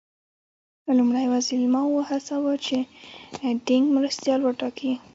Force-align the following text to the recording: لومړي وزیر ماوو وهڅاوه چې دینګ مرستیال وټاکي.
لومړي 0.97 1.25
وزیر 1.33 1.61
ماوو 1.73 1.95
وهڅاوه 1.97 2.53
چې 2.65 2.77
دینګ 3.67 3.85
مرستیال 3.97 4.39
وټاکي. 4.43 4.91